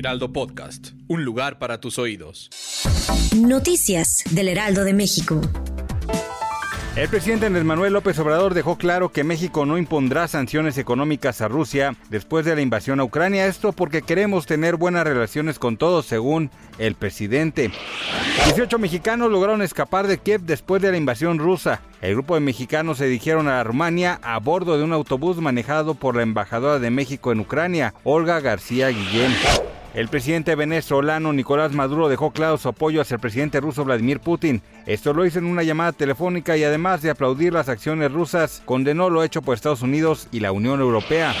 [0.00, 2.48] Heraldo Podcast, un lugar para tus oídos.
[3.36, 5.42] Noticias del Heraldo de México.
[6.96, 11.48] El presidente Andrés Manuel López Obrador dejó claro que México no impondrá sanciones económicas a
[11.48, 13.46] Rusia después de la invasión a Ucrania.
[13.46, 17.70] Esto porque queremos tener buenas relaciones con todos, según el presidente.
[18.46, 21.82] 18 mexicanos lograron escapar de Kiev después de la invasión rusa.
[22.00, 26.16] El grupo de mexicanos se dirigieron a Rumania a bordo de un autobús manejado por
[26.16, 29.32] la embajadora de México en Ucrania, Olga García Guillén.
[29.92, 34.62] El presidente venezolano Nicolás Maduro dejó claro su apoyo hacia el presidente ruso Vladimir Putin.
[34.86, 39.10] Esto lo hizo en una llamada telefónica y además de aplaudir las acciones rusas, condenó
[39.10, 41.34] lo hecho por Estados Unidos y la Unión Europea.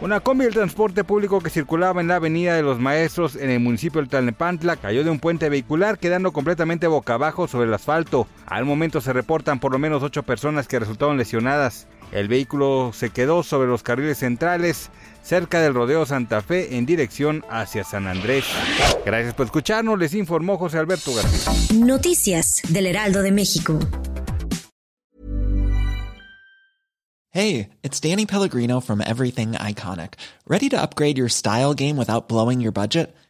[0.00, 3.58] Una combi del transporte público que circulaba en la Avenida de los Maestros en el
[3.58, 8.28] municipio de Tlalnepantla cayó de un puente vehicular quedando completamente boca abajo sobre el asfalto.
[8.46, 11.88] Al momento se reportan por lo menos ocho personas que resultaron lesionadas.
[12.12, 14.90] El vehículo se quedó sobre los carriles centrales
[15.22, 18.44] cerca del Rodeo Santa Fe en dirección hacia San Andrés.
[19.04, 21.52] Gracias por escucharnos, les informó José Alberto García.
[21.78, 23.78] Noticias del Heraldo de México.
[27.32, 30.14] Hey, it's Danny Pellegrino from Everything Iconic.
[30.48, 33.14] Ready to upgrade your style game without blowing your budget?